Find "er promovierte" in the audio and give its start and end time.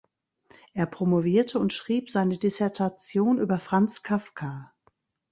0.73-1.59